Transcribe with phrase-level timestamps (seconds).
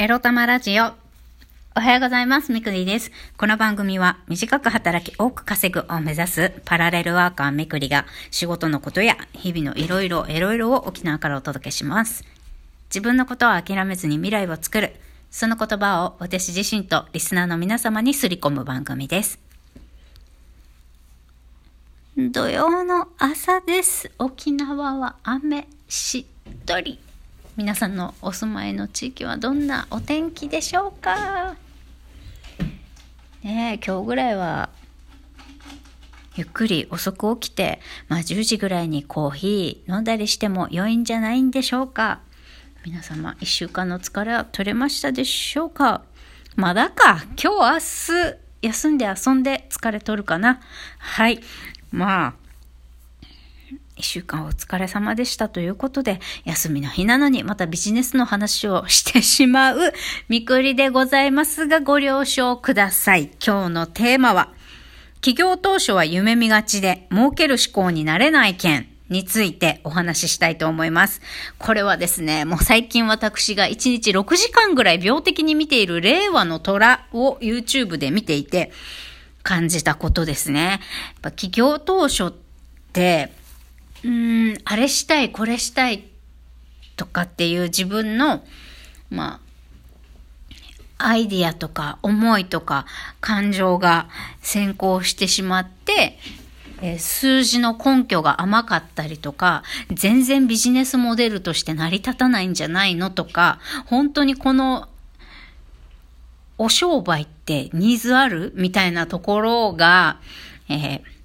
[0.00, 0.94] エロ玉ラジオ。
[1.76, 2.52] おはようございます。
[2.52, 3.12] みくりです。
[3.36, 12.24] この番組は短く働き多く稼ぐを目指すパラレルワーカーみくりが仕事のことや日々のいろいろいろいろを沖縄からお届けします。
[12.88, 14.94] 自分のことを諦めずに未来を作る。
[15.30, 19.38] その言葉を私自身とリスナーの皆様にすり込む番組です。
[22.16, 24.10] 土曜の朝です。
[24.18, 26.20] 沖縄は雨し
[26.50, 26.98] っとり。
[27.60, 31.56] 皆さんのお住まいの地域はどんなお天気でしょうか？
[33.42, 34.70] ねえ今日ぐらいは
[36.36, 37.78] ゆっくり遅く起きて、
[38.08, 42.20] まあ、10時ぐらいにコーヒー飲んだりしても良いんじゃないんでしょうか？
[42.86, 46.00] 皆様1週間の疲れは取れましたでしょうか？
[46.56, 47.24] まだか。
[47.36, 48.16] 今日
[48.62, 50.60] 明日休んで遊んで疲れ取るかな。
[50.98, 51.42] はい。
[51.90, 52.34] まあ
[54.00, 59.92] 一週間お疲れ様でしたということで、休みの日なのにまたビジネスの話をしてしまう
[60.28, 63.30] みくりでございますが、ご了承ください。
[63.44, 64.48] 今日のテーマは、
[65.16, 71.20] 企業当初は夢見がちで儲ける思考になれない件についてお話ししたいと思います。
[71.58, 78.72] これはですね、もう最近私が1日6時間ぐらい病的に見ている令和の虎を YouTube で見ていて
[79.42, 80.62] 感じたことですね。
[80.62, 80.80] やっ
[81.20, 82.32] ぱ企業当初っ
[82.94, 83.38] て、
[84.04, 86.04] うん、あれしたい、これしたい
[86.96, 88.42] とかっていう自分の、
[89.10, 89.40] ま
[90.98, 92.86] あ、アイディアとか思いとか
[93.20, 94.08] 感情が
[94.42, 96.18] 先行してしまって、
[96.82, 99.62] えー数字の根拠が甘かったりとか、
[99.92, 104.88] 全然ビジネスモデルとして成り立たないんじゃないのとか、本当にこの
[106.58, 110.18] お商売ってニーズあるみたいなところが、
[110.68, 111.19] えー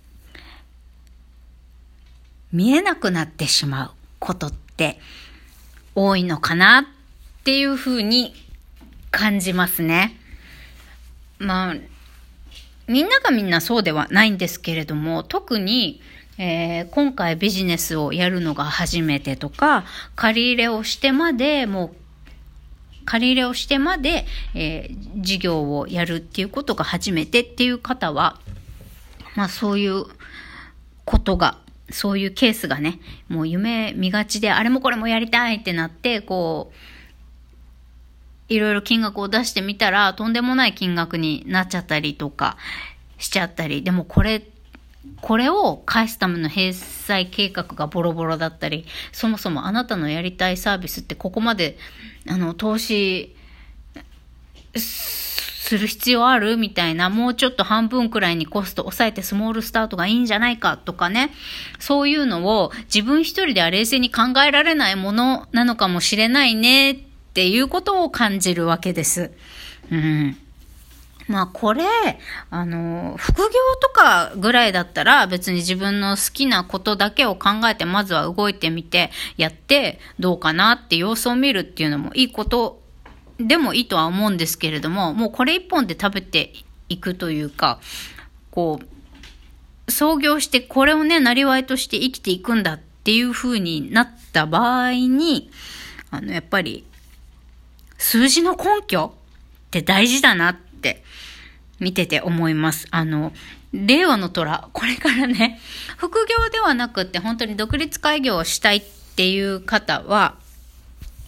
[2.56, 4.98] 見えなくなってしまうことって
[5.94, 8.34] 多いのかなっていうふうに
[9.12, 10.18] 感じますね。
[11.38, 11.76] まあ、
[12.88, 16.02] みんながみんなそうではないんですけれども、特に、
[16.38, 19.84] えー今回ビジネスをやるのが初めてとか、
[20.16, 21.96] 借り入れをしてまで、もう
[23.04, 28.40] 借り入れをしてまで、えー事業をやるっていうことが初めてっていう方は、
[29.36, 30.06] まあそういう
[31.04, 31.58] ことが、
[31.90, 42.58] そういうケースがね、もう夢見がちで、あれもこれもやりたいってなって、こう、いろいろ金額を出してみたら、とんでもない金額になっちゃったりとか
[43.18, 44.48] しちゃったり、でもこれ、
[45.22, 51.78] これを返すための返済計画がボロボロだったり、そもそもあなたのやりたいサービスってここまで、
[52.28, 53.36] あの、投資
[55.66, 61.32] する必要あるみたいな、もうちょっと半分くらいにコスト抑えてスモールスタートがいいんじゃないかとかね、
[61.80, 66.98] そういうのを自分一人では冷静に考えられないものなのかもしれないねっ
[67.34, 69.32] ていうことを感じるわけです。
[69.92, 70.38] うん。
[71.28, 71.84] まあこれ、
[72.52, 73.46] あの、副業
[73.82, 82.85] とかぐらいだったら別に自分の好きなことだけを考えてまずは動いてみてやってどうかなって様子を見るっていうのもいいこと
[83.40, 86.54] でもいいとは思うんですけれども、もうこれ一本で食べて
[86.90, 87.80] いくというか、
[88.52, 95.50] こう、創業してこれをね、なりわいとして生きていくんだっていう風になった場合に、
[96.12, 96.86] あの、やっぱり、
[97.98, 99.14] 数字の根拠
[99.68, 101.04] って大事だなって
[101.80, 102.88] 見てて思います。
[102.92, 103.34] あの、
[103.74, 105.60] 令和の虎、これからね、
[105.98, 108.84] 副業ではなくって本当に独立開業をしたいっ
[109.16, 110.36] ていう方は、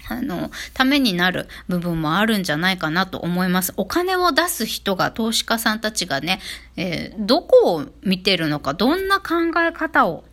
[0.09, 3.73] あの、ためになる部分もあるんじゃないかなと思います。
[3.77, 6.39] お金を出す人が、投資家さんたちがね、
[6.75, 10.23] えーどこを見てるのか、どんな考え方を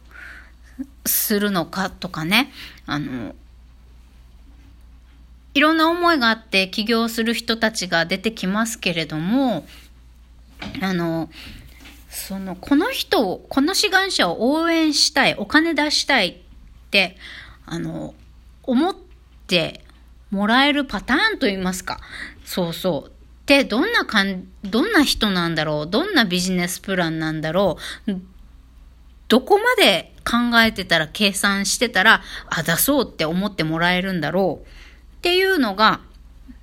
[1.07, 2.53] するのかとかね、
[2.87, 3.35] あの、
[5.55, 9.67] いろんな思いがあって起業する人たちが出てきますけれども、
[10.81, 11.31] あの、
[12.09, 16.37] その、この人を、この志願者を応援したい、お金出したいっ
[16.91, 17.17] て、
[17.67, 18.15] あの、
[18.63, 19.04] 思って
[19.45, 19.85] って
[20.31, 22.01] もらえるパターンといいますか。
[22.45, 23.13] そうそう。
[23.47, 27.77] で、どんなかん、どんな人なんだろうどんなビジネスプランなんだろ
[28.07, 28.13] う
[29.29, 36.01] どこまで考えてたら、計算してたら、あ、出そうって思ってもらえるんだろうっていうのが、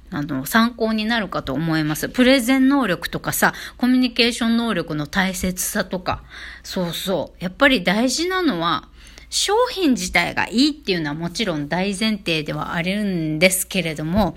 [0.09, 2.09] あの、参考になるかと思います。
[2.09, 6.23] プレゼン能力とかさ、コミュニケーション能力の大切さとか、
[6.63, 7.43] そうそう。
[7.43, 8.89] やっぱり大事なのは、
[9.31, 14.35] 商品自体がいいっていうのはもちろん大前提ではあるんですけれども、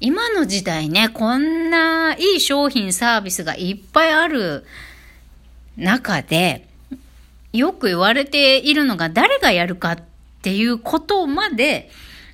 [0.00, 4.64] 今の時代ね、こんないい商品サービスがいっぱいある
[5.78, 6.68] 中で、
[7.54, 9.98] よく言われているのが誰がやるかっ
[10.42, 11.90] ていうことまで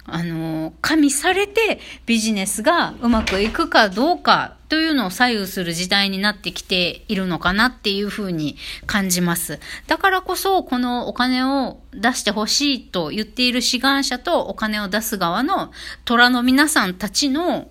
[0.07, 8.57] あの、加味されてビジネスがうまくいくかどうかというのを左右する時代になってきているのかなっていうふうに
[8.87, 9.61] 感じます。
[9.87, 15.73] だからこそ、このお金を出してほしいと言っている志願者とお金を出す側の
[16.05, 17.69] 虎の皆さんたちの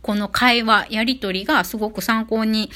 [0.00, 2.70] この会話、やりとりがすごく参考に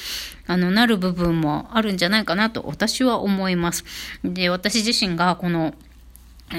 [0.47, 3.85] あのなる部分もあるんじゃないかなと私は思います。
[4.23, 5.73] で、私自身がこの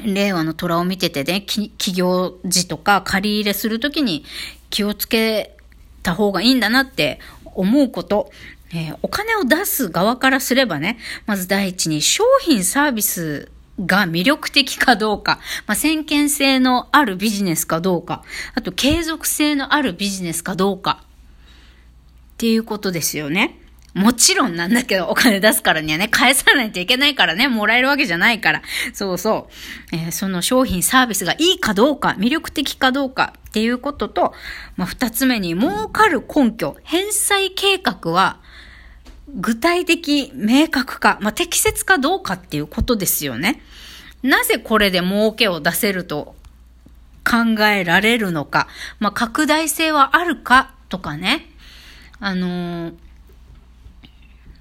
[0.04, 4.24] 令和の虎を見ててね、企業時とか借り入れするときに
[4.70, 5.56] 気をつけ
[6.02, 8.30] た方がいいんだなって思うこと。
[8.74, 13.50] えー、お金を出す側からすればね、まず第一に商品サービス
[13.84, 18.22] が魅力的かどうか、まあ、先見性のあるビジネスかどうか、
[18.54, 21.06] あと継続性のあるビジネスかどうか、っ
[22.38, 23.61] ていうことですよね。
[23.94, 28.62] もちろんなんだけど、お金出すからにはね、返さないといけないからね、もらえるわけじゃないから。
[28.94, 29.50] そうそ
[29.92, 29.96] う。
[29.96, 34.32] えー、その商品、サービスがいいかどうか、魅力的かどうかっていうことと、
[34.76, 38.40] まあ、二つ目に、儲かる根拠、返済計画は、
[39.34, 43.60] 具体的、明確か、まあ、適切かどうかっていうことですよね。
[44.22, 46.34] なぜこれで儲けを出せると
[47.28, 48.68] 考えられるのか、
[49.00, 51.50] まあ、拡大性はあるかとかね。
[52.20, 52.94] あのー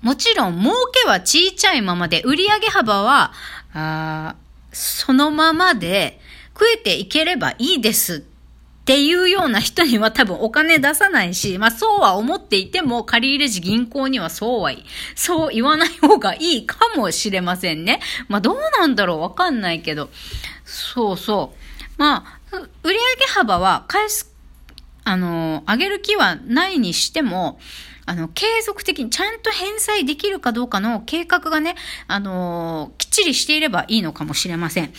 [0.02, 3.34] もちろん儲けは小さいままで、売上幅は、
[3.74, 4.36] あ
[4.72, 6.20] そのままで
[6.54, 18.00] 食えていければいいですっていうような人には多分お金出さないし、まあそうは思っていても借入時銀行にはそうはいい、そう言わない方がいいかもしれませんね。
[18.28, 20.10] まあどうなんだろうわかんないけど。
[20.66, 21.92] そうそう。
[21.98, 24.34] まあ、売上幅は返す、
[25.04, 27.60] あの、上げる気はないにしても、
[28.06, 31.76] あの、継続的にちゃんと返済できるかどうかの計画がね、
[32.08, 34.94] あのきっちりしていればいいのかもしれません。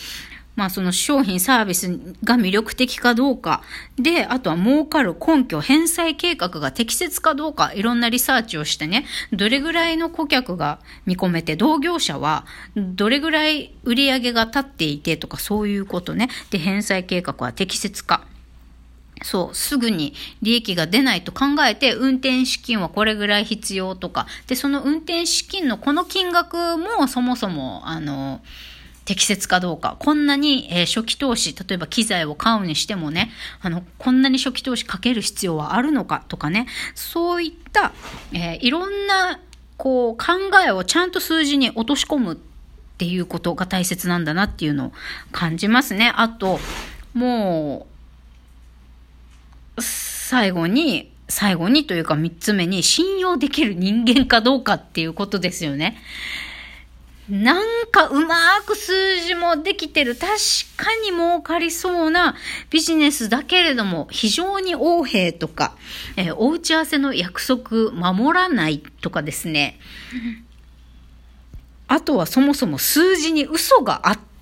[0.55, 3.63] まあその商品サービスが魅力的かどうか。
[3.97, 12.45] で、あとは儲かる根拠、返済計画が適切かどうか、いろんなリサーチをしてね、どれぐらいの顧客が見込めて、同業者は
[12.75, 16.29] どれぐらい売り上げが立っていてとかそういうことね。
[16.51, 18.27] で、返済計画は適切か。
[19.23, 28.41] そう、すぐに利益が出ないと考えて、運転資金はこれぐらい必要とか、で、その運転資金のこの金額もそもそも、あの、
[29.05, 29.97] 適切かどうか。
[29.99, 33.31] こんなに、えー、初期投資、例えば機材を買うにしてもね、
[33.61, 37.93] あの、こんなに初期投資かける必要はあるのかとかね、そういった、
[38.33, 39.39] えー、いろんな、
[39.77, 40.33] こう、考
[40.65, 42.37] えをちゃんと数字に落とし込むっ
[42.97, 44.91] ていうことが大切なんだなっていうのを
[45.31, 46.13] 感じますね。
[46.15, 46.59] あと、
[47.13, 47.92] もう、
[49.79, 55.97] 最後に、最後にというか三つ目に信用できる人間かどうかっていうことですよね。
[57.29, 58.35] なんかうま
[58.65, 60.15] く数字もできてる。
[60.15, 60.31] 確
[60.75, 62.35] かに儲かりそうな
[62.69, 65.75] ビジネスだけれども、非常に横柄とか、
[66.17, 69.79] えー、お打ち合わせの約束守らないとかですね。
[71.87, 74.32] あとはそもそも数字に嘘があった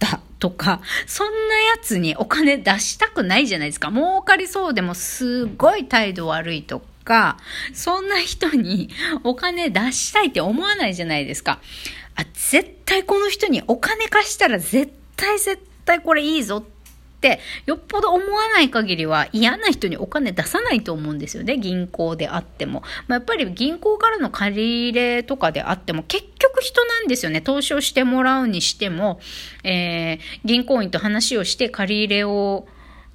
[0.42, 3.92] とか、そんなやつにお金出したくないじゃないですか。
[3.92, 7.38] 儲かりそうでもすごい態度悪いとか、
[7.74, 8.90] そんな人に
[9.24, 11.62] お金出したいって思わないじゃないですか。
[12.16, 16.81] あ、絶対この人にお金貸したら絶対絶対これいいぞって
[17.66, 21.58] よっぽど思わない限りは嫌な人にお金出さないと思うんですよね。
[21.58, 27.42] 銀行であっても、まあ、やっぱり銀行からの借り入れとかであっても結局人なんですよね。
[27.42, 29.20] 投資をしてもらうにしても、
[29.64, 32.68] えー、銀行員と話をして借り入れを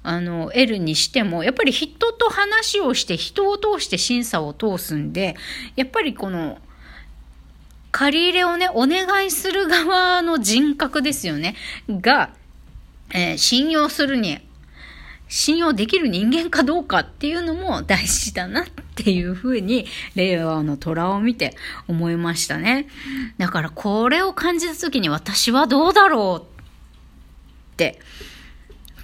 [0.03, 5.35] あの、得るにしても、やっぱり人と話をして、人を通して審査を通すんで、
[5.75, 6.59] やっぱりこの、
[7.91, 11.55] 借り入れをね、お願いする側の人格ですよね。
[11.89, 12.29] が、
[13.13, 14.39] えー、信用するに、
[15.29, 19.85] 信用できる人間かどうかっていうのも大事だなっていうふうに、
[20.15, 21.55] 令和の虎を見て
[21.87, 22.87] 思いましたね。
[23.37, 27.99] だからこれを感じた時に私はどうだろうって、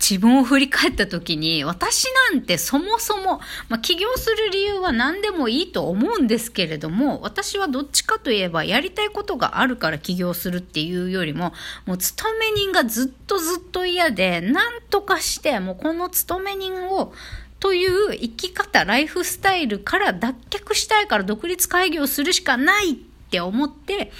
[0.03, 11.53] 自分を振り返った時に、私なんてそもそも、まあ、起業する理由は何でもいいと思うんですけれども、私はどっちかといえば、やりたいことがあるから起業するっていうよりも、
[11.85, 17.13] もう勤め人がずっとずっと嫌で、なんとかして、もうこの勤め人を、
[17.61, 22.95] という生き方、ライフスタイルから脱却したいから独立会議をするしかないっ
[23.31, 24.11] て思って、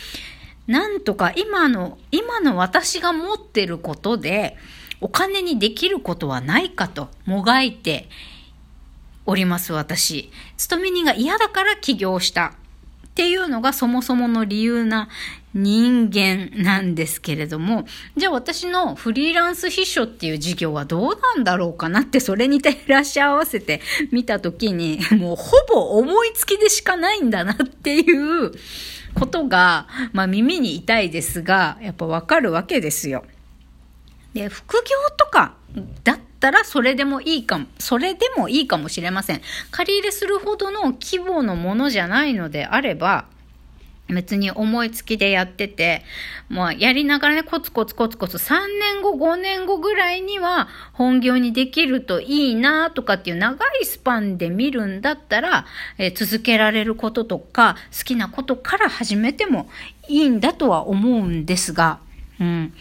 [0.66, 4.56] なんとか今の、今の私が持ってることで、
[5.02, 8.10] お金にできることはないかともがいて
[9.26, 10.32] おります私。
[10.58, 12.54] 勤め人が嫌だから起業した
[13.14, 15.08] っていうのがそもそもの理由な
[15.54, 17.86] 人間なんですけれども、
[18.18, 23.82] じゃあ私のフリーランス秘書っていう事業はどうなんだろうかなってそれに照らし合わせて
[24.12, 28.52] 見たときに、 もうほぼ思いつきでしかないんだなっていう
[29.14, 33.24] ことが、まあ耳に痛いですが、やっぱわかるわけですよ。
[34.34, 34.82] で、副業
[35.18, 35.54] とか
[36.04, 39.42] だったらそれでもいいかも、それでもいいかもしれません。
[39.72, 43.26] 借り入れするほどの規模のものじゃないのであれば、
[44.10, 46.04] 別に思いつきでやってて、
[46.50, 55.66] まあ、やりながらね、コツコツコツコツ3年後、5年後ぐらいには本業にできるといいなとかっていう長いスパンで見るんだったら、
[55.98, 59.70] えー、続けられることとか、好きなことから始めても
[60.10, 62.00] いいんだとは思うんですが、
[62.40, 62.74] うん。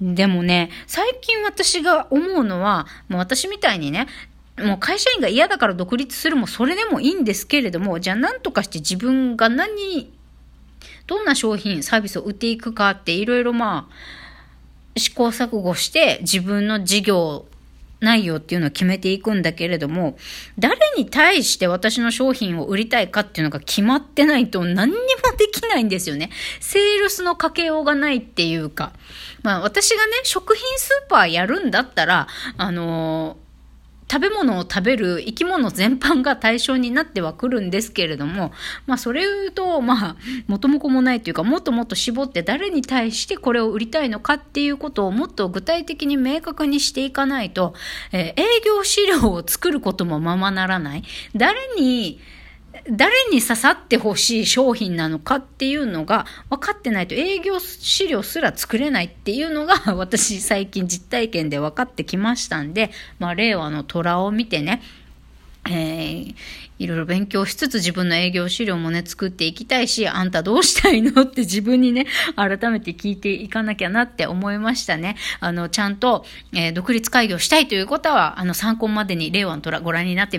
[0.00, 4.06] でもね、最近私が思うのは、もう私みたいにね、
[4.58, 10.12] もう会社員が嫌だから独立するもそれでもいいんですけれども、じゃあ何とかして自分が何
[11.06, 17.46] どんな商品、サービスを売っていくかっていろいろまあ、試行錯誤して自分の事業
[18.00, 20.16] 内容っていうのを決めていくんだけれども、
[20.58, 25.00] 誰に対して私の商品を売りたいかっていうのが決まってないと何にも
[25.36, 26.30] できないんですよね。
[26.60, 28.92] セールスのかけようがないっていうか。
[29.42, 32.26] まあ私がね、食品スーパーやるんだったら、
[32.56, 33.49] あのー
[34.10, 38.50] 食べ物を食べる生き物全般が対象になってはくるんですけれども、
[38.86, 40.16] まあそれ言うと、まあ
[40.48, 47.74] 元も子もないというか、もっともっと絞って誰に対してこれを売りたいのかっていうことをもっと具体的に明確にしていかないと、
[48.10, 51.04] えー、営業資料を作ることもままならない。
[51.36, 52.18] 誰に、
[52.90, 64.82] 誰に刺さってほしい商品なのかっていうのが分かってないと営業資料すら作れないっていうのが 私最近実体験で分かってきましたんで、まあ、令和の虎を見てね、
[65.68, 66.34] えー、
[66.80, 72.06] いろいろ勉強しつつ自分の営業資料もね、作っていきたいし、あんたどうしたいのって 自分にね、
[72.36, 75.16] 改めて聞いていかなきゃなって思いましたね。
[75.40, 80.38] あの、ちゃんと、えー、独立開業したいということは、あの、参考までに令和の虎ご覧になって